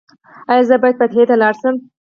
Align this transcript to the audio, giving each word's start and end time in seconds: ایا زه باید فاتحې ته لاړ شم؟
ایا 0.51 0.63
زه 0.69 0.75
باید 0.81 0.99
فاتحې 0.99 1.23
ته 1.29 1.35
لاړ 1.41 1.53
شم؟ 1.61 1.75